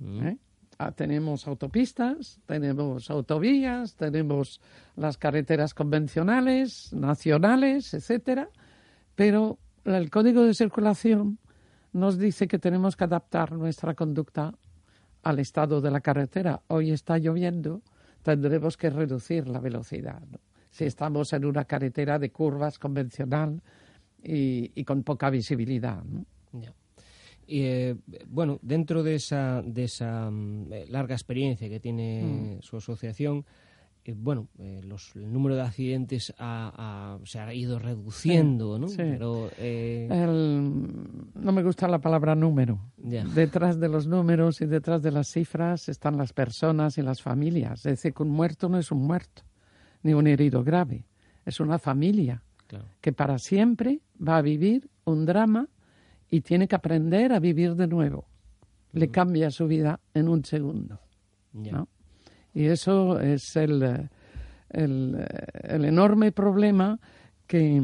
[0.03, 0.37] ¿eh?
[0.77, 4.61] Ah, tenemos autopistas, tenemos autovías, tenemos
[4.95, 8.51] las carreteras convencionales, nacionales, etcétera,
[9.15, 11.39] pero el código de circulación
[11.95, 14.53] nos dice que tenemos que adaptar nuestra conducta
[15.23, 16.61] al estado de la carretera.
[16.67, 17.81] Hoy está lloviendo,
[18.25, 20.23] tendremos que reducir la velocidad.
[20.71, 23.63] Si estamos en una carretera de curvas convencional
[24.23, 26.03] y, con poca visibilidad.
[27.47, 27.95] Y, eh,
[28.27, 33.45] bueno, dentro de esa, de esa mm, eh, larga experiencia que tiene su asociación,
[34.05, 36.73] eh, bueno, eh, los, el número de accidentes ha,
[37.17, 38.89] ha- se ha ido reduciendo, ¿no?
[38.89, 38.97] sí.
[38.99, 42.81] Pero, eh, El- no me gusta la palabra número.
[43.35, 47.79] Detrás de los números y detrás de las cifras están las personas y las familias.
[47.87, 49.43] Es decir, que un muerto no es un muerto,
[50.03, 51.05] ni un herido grave.
[51.47, 55.69] Es una familia claro, que para siempre va a vivir un drama
[56.31, 58.27] y tiene que aprender a vivir de nuevo.
[58.93, 61.01] Le cambia su vida en un segundo.
[61.73, 61.89] ¿no?
[62.55, 64.09] Y eso es el,
[64.71, 65.27] el,
[65.65, 66.99] el enorme problema
[67.47, 67.83] que,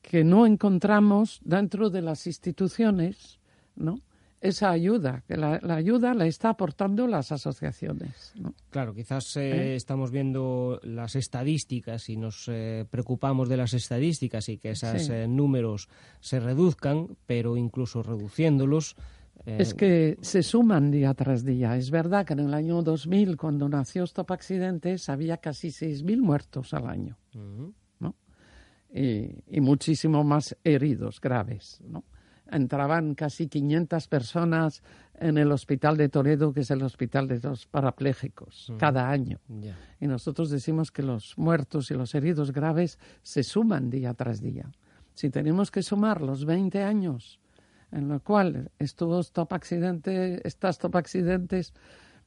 [0.00, 3.40] que no encontramos dentro de las instituciones,
[3.76, 4.00] ¿no?
[4.42, 8.54] Esa ayuda, que la, la ayuda la está aportando las asociaciones, ¿no?
[8.70, 9.74] Claro, quizás eh, ¿Eh?
[9.76, 15.12] estamos viendo las estadísticas y nos eh, preocupamos de las estadísticas y que esos Sí.
[15.28, 15.88] números
[16.20, 18.96] se reduzcan, pero incluso reduciéndolos.
[19.46, 21.76] Eh, Es que se suman día tras día.
[21.76, 26.74] Es verdad que en el año 2000, cuando nació Stop Accidentes, había casi 6.000 muertos
[26.74, 27.16] al año.
[27.34, 27.74] ujú,
[28.92, 31.80] y, y muchísimo más heridos graves.
[31.86, 32.04] ¿no?
[32.50, 34.82] Entraban casi 500 personas
[35.14, 39.38] en el hospital de Toledo, que es el hospital de los parapléjicos, cada año.
[40.00, 44.70] Y nosotros decimos que los muertos y los heridos graves se suman día tras día.
[45.14, 47.39] Si tenemos que sumar los 20 años
[47.92, 51.72] en lo cual estuvo Stop Accidente, está Stop Accidentes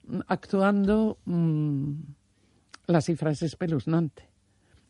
[0.07, 1.91] mm, actuando, mm,
[2.87, 4.29] la cifra es espeluznante.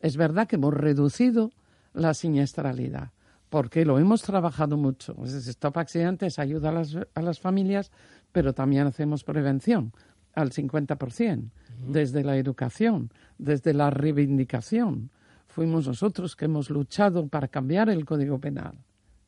[0.00, 1.52] Es verdad que hemos reducido
[1.92, 3.12] la siniestralidad,
[3.48, 5.14] porque lo hemos trabajado mucho.
[5.24, 7.90] Stop Accidentes ayuda a las, a las familias,
[8.32, 9.92] pero también hacemos prevención
[10.34, 11.50] al 50%,
[11.86, 15.10] desde la educación, desde la reivindicación.
[15.46, 18.76] Fuimos nosotros que hemos luchado para cambiar el Código Penal,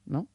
[0.05, 0.27] ¿no?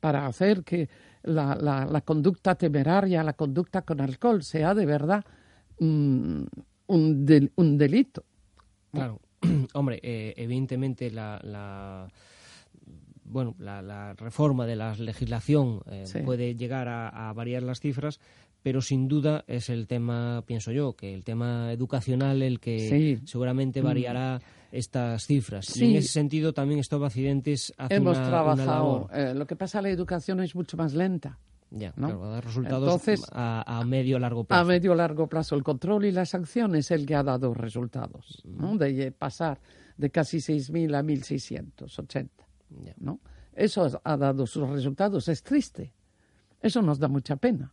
[0.00, 0.88] Para hacer que
[1.24, 5.24] la, la- la conducta temeraria, la conducta con alcohol, sea de verdad
[5.80, 6.42] mm,
[6.86, 8.24] un, del- un delito.
[8.92, 9.20] Claro,
[9.74, 12.08] hombre, eh, evidentemente la, la-
[13.24, 16.20] bueno, la, la reforma de la legislación eh, Sí.
[16.20, 18.20] puede llegar a, a variar las cifras,
[18.62, 23.26] pero sin duda es el tema, pienso yo, que el tema educacional el que Sí.
[23.26, 24.40] seguramente variará
[24.72, 25.76] estas cifras.
[25.76, 28.66] Y en ese sentido también Stop Accidentes hace Hemos una, una trabajado.
[28.66, 29.10] labor.
[29.12, 31.38] eh, lo que pasa, la educación es mucho más lenta.
[31.70, 32.06] Ya, ¿no?
[32.06, 34.62] claro, va a dar resultados Entonces, a, a medio largo plazo.
[34.62, 38.42] A medio largo plazo, el control y la sanción es el que ha dado resultados,
[38.46, 38.76] ¿no?
[38.78, 39.60] de pasar
[39.98, 42.28] de casi 6.000 a 1.680.
[42.84, 42.94] Ya.
[42.98, 43.20] ¿no?
[43.52, 45.28] Eso ha dado sus resultados.
[45.28, 45.92] Es triste.
[46.62, 47.72] Eso nos da mucha pena,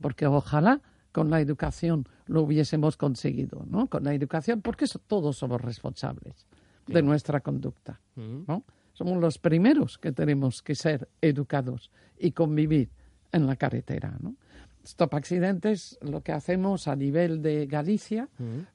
[0.00, 0.80] porque ojalá
[1.16, 3.86] con la educación lo hubiésemos conseguido, ¿no?
[3.86, 6.46] Con la educación, porque todos somos responsables
[6.86, 8.44] de nuestra conducta, Ujú.
[8.46, 8.64] ¿no?
[8.92, 12.90] Somos los primeros que tenemos que ser educados y convivir
[13.32, 14.36] en la carretera, ¿no?
[14.84, 18.28] Stop Accidentes, lo que hacemos a nivel de Galicia,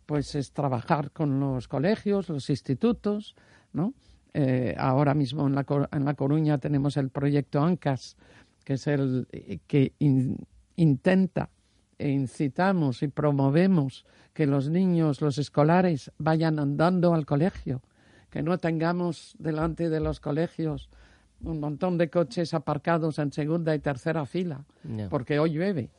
[0.07, 3.35] pues es trabajar con los colegios, los institutos,
[3.71, 3.93] ¿no?
[4.33, 8.17] Eh, ahora mismo en la, en la Coruña tenemos el proyecto ANCAS,
[8.65, 9.27] que es el
[9.67, 10.37] que in-
[10.75, 11.49] intenta
[12.01, 17.81] e incitamos y promovemos que los niños, los escolares, vayan andando al colegio,
[18.29, 20.89] que no tengamos delante de los colegios
[21.43, 24.63] un montón de coches aparcados en segunda y tercera fila,
[25.09, 25.89] porque hoy llueve,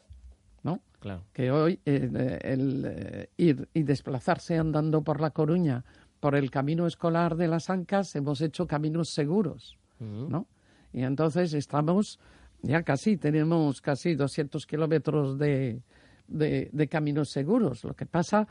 [0.62, 0.80] ¿no?
[1.00, 1.24] Claro.
[1.32, 5.84] que hoy eh, el eh, ir y desplazarse andando por La Coruña,
[6.20, 9.76] por el camino escolar de las Ancas, hemos hecho caminos seguros.
[9.98, 10.46] ¿no?
[10.92, 12.20] Y entonces estamos,
[12.62, 15.83] ya casi, tenemos casi 200 kilómetros de,
[16.29, 17.85] de, de caminos seguros.
[17.85, 18.46] Lo que pasa,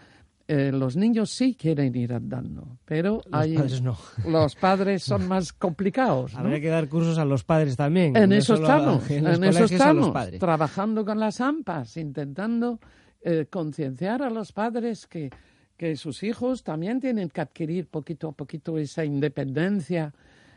[0.48, 3.98] eh, los niños sí quieren ir andando, pero Los hay, padres no.
[4.28, 6.40] los padres son más complicados, ¿no?
[6.40, 8.16] Habría que dar cursos a los padres también.
[8.18, 12.80] En no eso a- estamos, en en eso estamos, trabajando con las AMPAs, intentando
[13.24, 15.30] eh, concienciar a los padres que,
[15.78, 20.14] que sus hijos también tienen que adquirir poquito a poquito esa independencia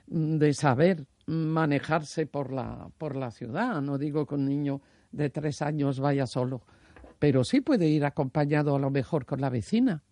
[0.08, 3.80] mm, de saber manejarse por la, por la ciudad.
[3.82, 4.80] No digo que un niño
[5.12, 6.62] de tres años vaya solo,
[7.18, 10.02] pero sí puede ir acompañado a lo mejor con la vecina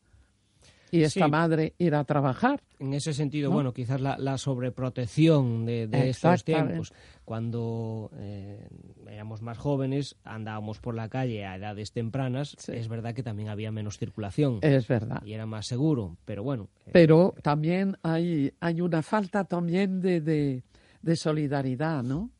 [0.90, 1.30] y esta Sí.
[1.30, 2.60] madre ir a trabajar.
[2.78, 3.54] En ese sentido, ¿no?
[3.54, 6.92] bueno, quizás la, la sobreprotección de, de estos tiempos.
[7.24, 8.68] Cuando eh,
[9.08, 12.72] éramos más jóvenes, andábamos por la calle a edades tempranas, Sí.
[12.72, 15.22] es verdad que también había menos circulación Es verdad.
[15.24, 16.68] y era más seguro, pero bueno.
[16.86, 20.62] eh, Pero también hay, hay una falta también de, de,
[21.02, 22.30] de solidaridad, ¿no?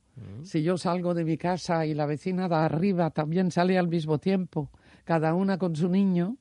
[0.43, 4.19] Si yo salgo de mi casa y la vecina de arriba también sale al mismo
[4.19, 4.71] tiempo,
[5.05, 6.37] cada una con su niño,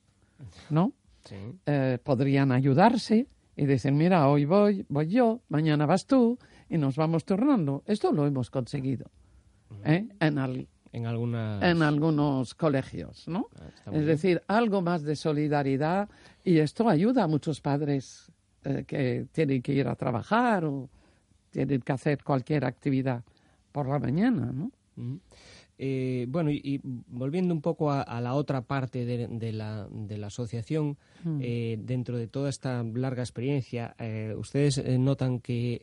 [0.70, 0.92] ¿no?
[1.24, 1.36] sí.
[1.66, 6.96] Eh, podrían ayudarse y decir, mira, hoy voy, voy yo, mañana vas tú y nos
[6.96, 7.82] vamos turnando.
[7.86, 9.10] Esto lo hemos conseguido.
[9.84, 10.06] ¿eh?
[10.20, 11.62] en, al- En algunas...
[11.62, 13.46] en algunos colegios, ¿no?
[13.86, 16.10] Ah, Es decir, algo más de solidaridad
[16.44, 18.30] y esto ayuda a muchos padres
[18.64, 20.90] eh, que tienen que ir a trabajar o
[21.52, 23.22] tienen que hacer cualquier actividad
[23.70, 24.72] por la mañana, ¿no?
[25.78, 29.88] Eh, bueno, y, y volviendo un poco a, a la otra parte de, de la,
[29.90, 31.38] de la asociación, Mm.
[31.40, 35.80] eh, dentro de toda esta larga experiencia, eh, ustedes notan que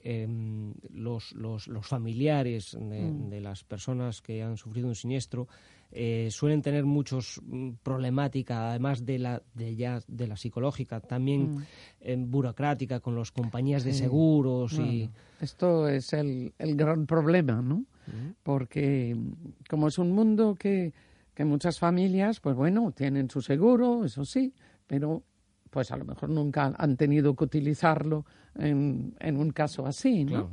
[0.94, 3.30] los, los, los familiares de, Mm.
[3.30, 5.48] de las personas que han sufrido un siniestro
[5.92, 11.56] eh, suelen tener muchos mm, problemática, además de la de ya de la psicológica, también
[11.56, 11.64] Mm.
[12.02, 15.10] em, burocrática con las compañías de seguros y.
[15.42, 17.86] Esto es el, el gran problema, ¿no?
[18.44, 19.32] Porque mm,
[19.70, 20.94] como es un mundo que,
[21.34, 24.54] que muchas familias, pues bueno, tienen su seguro, eso sí,
[24.88, 25.24] pero
[25.70, 28.26] pues a lo mejor nunca han tenido que utilizarlo
[28.56, 30.30] en, en un caso así, ¿no?
[30.32, 30.50] Claro.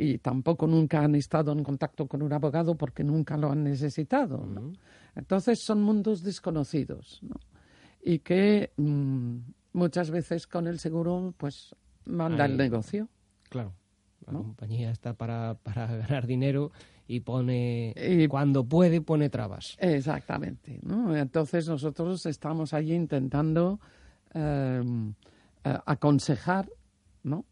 [0.00, 4.46] Y tampoco nunca han estado en contacto con un abogado porque nunca lo han necesitado,
[4.46, 4.72] ¿no?
[5.16, 7.34] Entonces son mundos desconocidos, ¿no?
[8.00, 9.38] Y que mm,
[9.72, 11.74] muchas veces con el seguro, pues
[12.06, 12.52] manda Ahí.
[12.52, 13.08] el negocio.
[13.48, 13.72] Claro,
[14.24, 14.42] la ¿no?
[14.44, 16.70] compañía está para, para ganar dinero
[17.08, 19.76] y pone, Y- cuando puede, pone trabas.
[19.80, 21.16] Exactamente, ¿no?
[21.16, 23.80] Entonces nosotros estamos allí intentando
[24.32, 24.80] eh,
[25.64, 26.70] eh, aconsejar,
[27.24, 27.44] ¿no?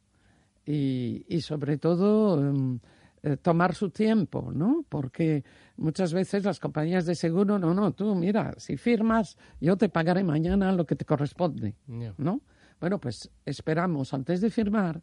[0.66, 2.81] Y, y sobre todo em,
[3.22, 4.85] eh, tomar su tiempo, ¿no?
[4.88, 5.44] Porque
[5.76, 10.22] muchas veces las compañías de seguro, no, no, tú mira, si firmas, yo te pagaré
[10.24, 12.14] mañana lo que te corresponde, Ya.
[12.18, 12.40] ¿no?
[12.81, 15.02] Bueno, pues esperamos, antes de firmar,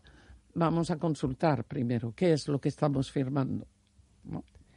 [0.53, 3.67] vamos a consultar primero qué es lo que estamos firmando.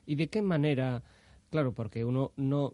[0.06, 1.02] ¿Y de qué manera?
[1.50, 2.72] Claro, porque uno no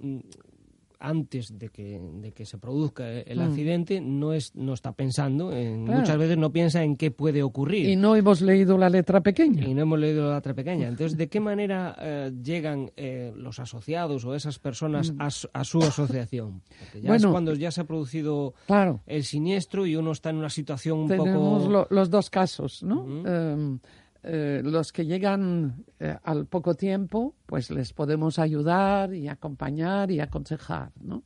[1.02, 3.42] antes de que, de que se produzca el Mm.
[3.42, 6.00] accidente no es no está pensando en, Claro.
[6.00, 9.64] muchas veces no piensa en qué puede ocurrir Y no hemos leído la letra pequeña.
[9.66, 10.88] y no hemos leído la letra pequeña.
[10.88, 15.64] Entonces, ¿de qué manera eh, llegan eh, los asociados o esas personas a, su- a
[15.64, 16.62] su asociación?
[16.78, 17.24] Porque ya es Mm.
[17.24, 19.00] Bueno, cuando ya se ha producido Claro.
[19.06, 21.70] el siniestro y uno está en una situación un Tenemos poco...
[21.72, 23.04] lo- los dos casos, ¿no?
[24.24, 30.20] Eh, los que llegan eh, al poco tiempo, pues les podemos ayudar y acompañar y
[30.20, 31.24] aconsejar, ¿no?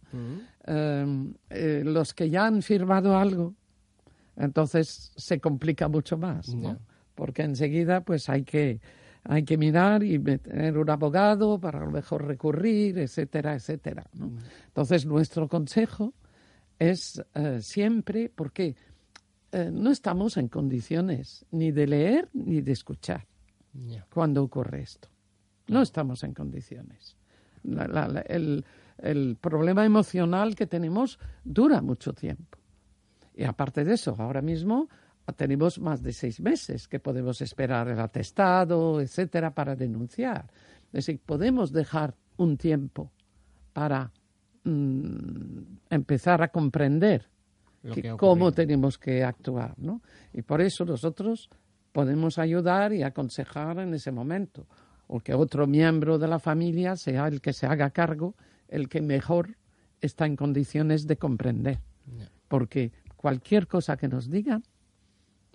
[0.65, 3.55] Em, eh, los que ya han firmado algo,
[4.37, 6.79] entonces se complica mucho más, ¿no?
[7.15, 8.81] Porque enseguida, pues hay que
[9.29, 14.07] hay que mirar y tener un abogado para a lo mejor recurrir, etcétera, etcétera.
[14.15, 14.31] ¿no?
[14.69, 16.15] Entonces, nuestro consejo
[16.79, 18.77] es eh, siempre, porque
[19.57, 23.27] eh, no estamos en condiciones ni de leer ni de escuchar
[24.11, 25.09] cuando ocurre esto.
[25.69, 27.17] No estamos en condiciones.
[27.63, 28.65] La- la- la- el,
[28.99, 32.59] el problema emocional que tenemos dura mucho tiempo.
[33.35, 34.89] Y aparte de eso, ahora mismo
[35.37, 40.47] tenemos más de seis meses que podemos esperar el atestado, etcétera, para denunciar.
[40.87, 43.11] Es decir, podemos dejar un tiempo
[43.73, 44.11] para
[44.65, 47.29] mm, empezar a comprender
[47.83, 50.03] Lo que- que ha cómo tenemos que actuar, ¿no?
[50.33, 51.49] Y por eso nosotros
[51.93, 54.67] podemos ayudar y aconsejar en ese momento,
[55.07, 58.35] o que otro miembro de la familia sea el que se haga cargo,
[58.69, 59.57] el que mejor
[60.01, 61.79] está en condiciones de comprender,
[62.49, 64.63] porque cualquier cosa que nos digan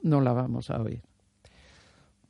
[0.01, 1.03] no la vamos a oír.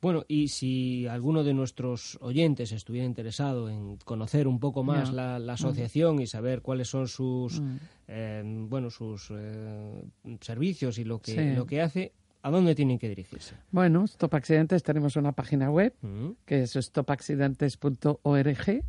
[0.02, 5.38] Bueno, y si alguno de nuestros oyentes estuviera interesado en conocer un poco más la,
[5.38, 7.76] la asociación y saber cuáles son sus Mm.
[8.08, 10.02] eh, bueno sus eh,
[10.40, 11.54] servicios y lo que Sí.
[11.56, 12.12] lo que hace,
[12.42, 13.54] ¿a dónde tienen que dirigirse?
[13.70, 18.82] Bueno, Stop Accidentes tenemos una página web Mm, que es stopaccidentes.org,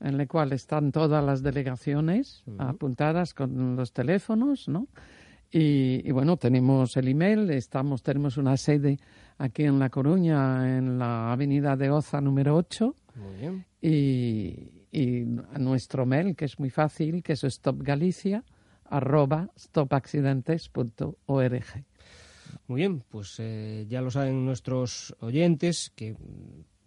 [0.00, 4.86] en la cual están todas las delegaciones apuntadas con los teléfonos, ¿no?
[5.54, 8.98] Y, y bueno, tenemos el email, estamos, tenemos una sede
[9.36, 13.66] aquí en La Coruña, en la avenida de Oza número 8, Muy bien.
[13.80, 14.70] y,
[15.58, 18.44] nuestro mail, que es muy fácil, que es stopgalicia,
[18.84, 21.64] arroba stopaccidentes.org.
[22.66, 26.16] Muy bien, pues eh, ya lo saben nuestros oyentes que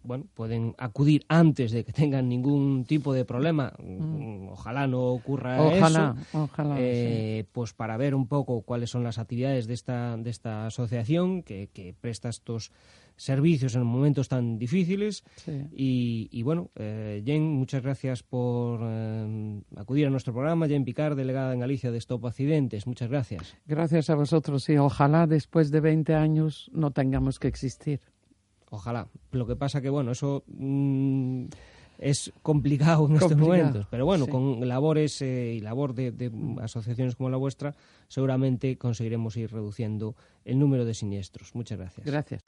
[0.06, 3.72] bueno, pueden acudir antes de que tengan ningún tipo de problema.
[3.78, 6.38] Mm, Ojalá no ocurra Ojalá, eso.
[6.44, 6.76] ojalá.
[6.78, 11.42] eh, pues para ver un poco cuáles son las actividades de esta, de esta asociación
[11.42, 12.70] que, que presta estos
[13.18, 15.24] servicios en momentos tan difíciles.
[15.36, 15.52] sí.
[15.52, 15.66] Sí.
[15.74, 20.66] Y, y bueno, eh, Jen, muchas gracias por eh, acudir a nuestro programa.
[20.68, 22.86] Jen Picard, delegada en Galicia de Stop Accidentes.
[22.86, 23.56] Muchas gracias.
[23.66, 28.00] Gracias a vosotros y ojalá después de 20 años no tengamos que existir.
[28.70, 29.08] Ojalá.
[29.32, 31.46] Lo que pasa que, bueno, eso mm,
[31.98, 33.32] es complicado en complicado.
[33.32, 33.86] estos momentos.
[33.90, 36.30] Pero bueno, con labores eh, y labor de, de,
[36.62, 37.74] asociaciones como la vuestra,
[38.08, 40.14] seguramente conseguiremos ir reduciendo
[40.44, 41.54] el número de siniestros.
[41.54, 42.06] Muchas gracias.
[42.06, 42.42] Gracias.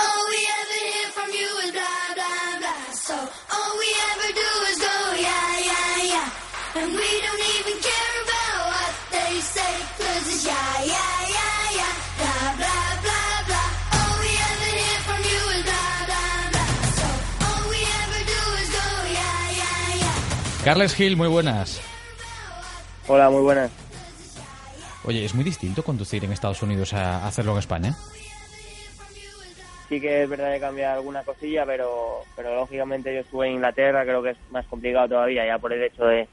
[20.64, 21.80] Carles Gil, muy buenas.
[23.06, 23.70] Hola, muy buenas.
[25.04, 27.94] Oye, ¿es muy distinto conducir en Estados Unidos a hacerlo en España?
[29.88, 34.04] Sí que es verdad que cambia alguna cosilla, pero, pero lógicamente yo estuve en Inglaterra,
[34.04, 36.28] creo que es más complicado todavía, ya por el hecho de,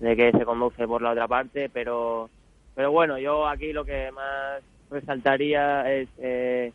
[0.00, 2.28] que se conduce por la otra parte, pero,
[2.74, 6.72] pero bueno, yo aquí lo que más resaltaría es eh,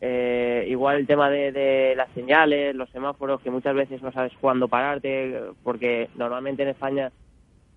[0.00, 4.32] eh, igual el tema de, de, las señales, los semáforos, que muchas veces no sabes
[4.40, 7.12] cuándo pararte, porque normalmente en España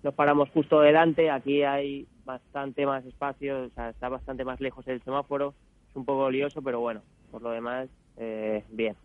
[0.02, 4.86] nos paramos justo delante, aquí hay bastante más espacio, o sea, está bastante más lejos
[4.88, 5.54] el semáforo,
[5.90, 8.96] es un poco lioso, pero bueno, por lo demás, eh, bien.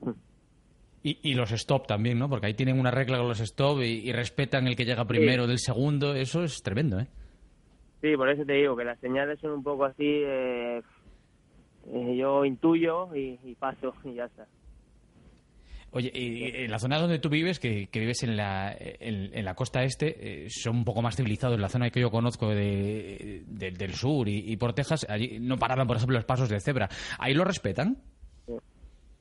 [1.02, 2.30] Y, y, los stop también, ¿no?
[2.30, 5.60] Porque ahí tienen una regla con los stop y, respetan el que llega primero del
[5.60, 7.08] segundo, eso es tremendo, ¿eh?
[8.02, 10.82] Sí, por eso te digo que las señales son un poco así, eh,
[11.92, 14.48] eh, yo intuyo y, paso y ya está.
[15.92, 19.82] Oye, y en la zona donde tú vives, que, vives en la, en, la costa
[19.82, 21.56] este, eh, son un poco más civilizados.
[21.56, 25.88] En la zona que yo conozco de, del sur y, por Texas, allí no paraban,
[25.88, 26.90] por ejemplo, los pasos de cebra.
[27.18, 27.98] ¿Ahí lo respetan?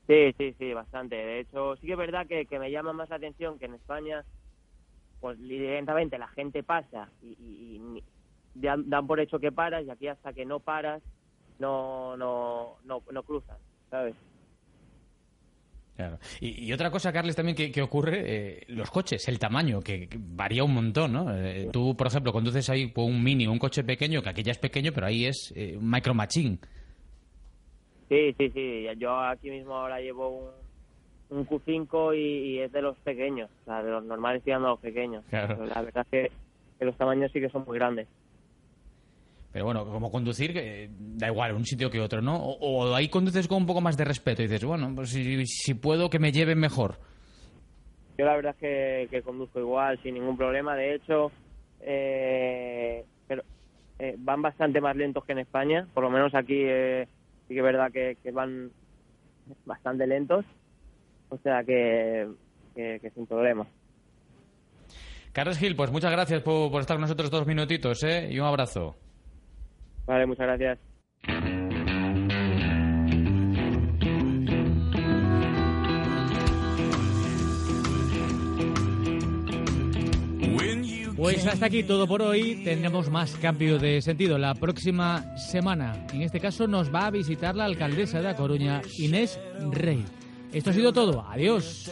[0.08, 1.16] Sí, sí, sí, bastante.
[1.16, 4.24] De hecho, sí que es verdad que, me llama más la atención que en España,
[5.20, 8.02] pues lentamente la gente pasa y,
[8.54, 11.02] dan por hecho que paras y aquí hasta que no paras
[11.58, 13.56] no, no, no, no cruzan,
[13.90, 14.14] ¿sabes?
[15.98, 16.16] Claro.
[16.40, 20.72] Y, otra cosa, Carles, también que, ocurre, eh, los coches, el tamaño, que, varía un
[20.72, 21.36] montón, ¿no?
[21.36, 24.58] Eh, tú, por ejemplo, conduces ahí un mini, un coche pequeño, que aquí ya es
[24.58, 26.58] pequeño, pero ahí es eh, un micro machine.
[28.08, 28.86] Sí, sí, sí.
[28.96, 30.52] Yo aquí mismo ahora llevo
[31.30, 34.80] un, Q5 y, es de los pequeños, o sea, de los normales tirando a los
[34.80, 35.24] pequeños.
[35.28, 35.66] Claro.
[35.66, 36.30] La verdad es
[36.78, 38.06] que los tamaños sí que son muy grandes.
[39.52, 40.52] Pero bueno, como conducir,
[40.90, 42.36] da igual, un sitio que otro, ¿no?
[42.36, 46.10] O, ahí conduces con un poco más de respeto y dices, bueno, pues si, puedo
[46.10, 46.98] que me lleven mejor.
[48.18, 50.76] Yo la verdad es que, conduzco igual, sin ningún problema.
[50.76, 51.32] De hecho,
[51.80, 53.42] eh, pero
[53.98, 55.86] eh, van bastante más lentos que en España.
[55.94, 57.08] Por lo menos aquí eh,
[57.46, 58.70] sí que es verdad que, van
[59.64, 60.44] bastante lentos.
[61.30, 62.28] O sea que,
[62.74, 63.66] que, sin problema.
[65.32, 68.28] Carlos Gil, pues muchas gracias por, por estar con nosotros dos minutitos, ¿eh?
[68.30, 68.96] Y un abrazo.
[70.08, 70.78] Vale, muchas gracias.
[81.14, 82.62] Pues hasta aquí todo por hoy.
[82.64, 86.06] Tendremos más cambio de sentido la próxima semana.
[86.14, 89.38] En este caso nos va a visitar la alcaldesa de A Coruña, Inés
[89.72, 90.04] Rey.
[90.52, 91.26] Esto ha sido todo.
[91.28, 91.90] Adiós.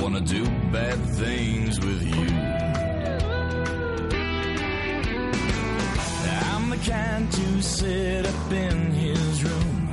[0.00, 2.28] Wanna do bad things with you.
[6.50, 9.88] I'm the kind to sit up in his room.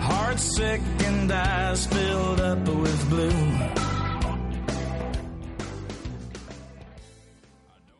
[0.00, 3.83] Heart sick and eyes filled up with blue.